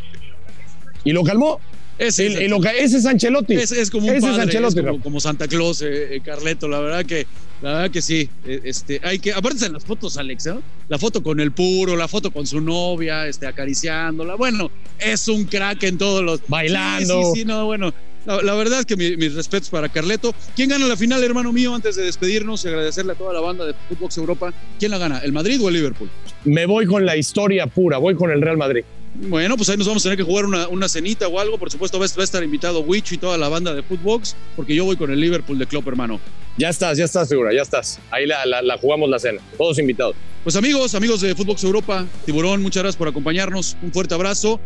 Y 1.04 1.12
lo 1.12 1.24
calmó. 1.24 1.60
Ese, 1.98 2.26
es 2.26 3.06
Ancelotti. 3.06 3.54
Es, 3.54 3.90
como 3.90 4.08
un 4.08 4.20
padre, 4.20 4.60
como, 5.02 5.20
Santa 5.20 5.46
Claus, 5.46 5.82
eh, 5.82 6.16
eh, 6.16 6.20
Carleto. 6.24 6.66
La 6.66 6.80
verdad 6.80 7.04
que 7.04 7.26
la 7.60 7.74
verdad 7.74 7.90
que 7.92 8.02
sí, 8.02 8.28
e, 8.44 8.60
este, 8.64 9.00
hay 9.04 9.20
que, 9.20 9.32
aparte 9.32 9.64
en 9.64 9.72
las 9.72 9.84
fotos, 9.84 10.16
Alex, 10.16 10.46
¿no? 10.46 10.62
La 10.88 10.98
foto 10.98 11.22
con 11.22 11.38
el 11.38 11.52
puro, 11.52 11.96
la 11.96 12.08
foto 12.08 12.32
con 12.32 12.46
su 12.46 12.60
novia, 12.60 13.28
este, 13.28 13.46
acariciándola. 13.46 14.34
Bueno, 14.34 14.70
es 14.98 15.28
un 15.28 15.44
crack 15.44 15.82
en 15.84 15.96
todos 15.96 16.24
los. 16.24 16.40
Bailando. 16.48 17.32
Sí, 17.34 17.40
sí, 17.40 17.44
no, 17.44 17.66
bueno. 17.66 17.94
La, 18.24 18.54
verdad 18.54 18.80
es 18.80 18.86
que 18.86 18.96
mis 18.96 19.34
respetos 19.34 19.68
para 19.70 19.88
Carleto. 19.88 20.34
¿Quién 20.54 20.68
gana 20.68 20.86
la 20.86 20.96
final, 20.96 21.22
hermano 21.24 21.52
mío? 21.52 21.74
Antes 21.74 21.96
de 21.96 22.04
despedirnos 22.04 22.64
y 22.64 22.68
agradecerle 22.68 23.12
a 23.12 23.14
toda 23.16 23.32
la 23.32 23.40
banda 23.40 23.66
de 23.66 23.74
Footbox 23.88 24.16
Europa. 24.18 24.52
¿Quién 24.78 24.90
la 24.90 24.98
gana? 24.98 25.18
¿El 25.18 25.32
Madrid 25.32 25.60
o 25.62 25.68
el 25.68 25.74
Liverpool? 25.74 26.08
Me 26.44 26.66
voy 26.66 26.86
con 26.86 27.04
la 27.04 27.16
historia 27.16 27.66
pura, 27.66 27.98
voy 27.98 28.14
con 28.14 28.30
el 28.30 28.40
Real 28.40 28.56
Madrid. 28.56 28.84
Bueno, 29.14 29.56
pues 29.56 29.68
ahí 29.68 29.76
nos 29.76 29.86
vamos 29.86 30.02
a 30.02 30.04
tener 30.04 30.16
que 30.16 30.24
jugar 30.24 30.46
una, 30.46 30.68
una 30.68 30.88
cenita 30.88 31.28
o 31.28 31.38
algo. 31.38 31.58
Por 31.58 31.70
supuesto, 31.70 31.98
va 31.98 32.04
a 32.04 32.24
estar 32.24 32.42
invitado 32.42 32.80
Wich 32.80 33.12
y 33.12 33.18
toda 33.18 33.36
la 33.36 33.48
banda 33.48 33.74
de 33.74 33.82
Footbox, 33.82 34.36
porque 34.56 34.74
yo 34.74 34.84
voy 34.84 34.96
con 34.96 35.10
el 35.10 35.20
Liverpool 35.20 35.58
de 35.58 35.66
Klopp, 35.66 35.86
hermano. 35.88 36.18
Ya 36.56 36.68
estás, 36.68 36.96
ya 36.96 37.04
estás 37.04 37.28
segura, 37.28 37.52
ya 37.52 37.62
estás. 37.62 37.98
Ahí 38.10 38.26
la, 38.26 38.46
la, 38.46 38.78
jugamos 38.78 39.10
la 39.10 39.18
cena. 39.18 39.40
Todos 39.58 39.78
invitados. 39.78 40.16
Pues 40.44 40.56
amigos, 40.56 40.94
amigos 40.94 41.20
de 41.20 41.34
Footbox 41.34 41.64
Europa, 41.64 42.06
Tiburón, 42.24 42.62
muchas 42.62 42.82
gracias 42.82 42.98
por 42.98 43.08
acompañarnos. 43.08 43.76
Un 43.82 43.92
fuerte 43.92 44.14
abrazo 44.14 44.60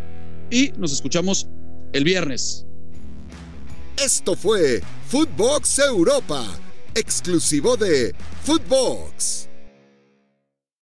y 0.51 0.73
nos 0.79 0.93
escuchamos 0.93 1.49
el 1.93 2.05
viernes. 2.05 2.66
Esto 3.99 4.37
fue 4.37 4.83
Footbox 5.09 5.79
Europa, 5.79 6.45
exclusivo 6.95 7.79
de 7.79 8.15
Footbox. 8.45 9.49